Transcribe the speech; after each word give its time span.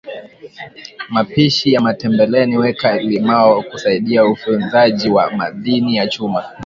mapishi 1.09 1.73
ya 1.73 1.81
matembeleni 1.81 2.57
weka 2.57 2.97
limao 2.97 3.63
kusaidia 3.63 4.25
ufyonzaji 4.25 5.09
wa 5.09 5.31
madini 5.31 5.95
ya 5.95 6.07
chuma 6.07 6.43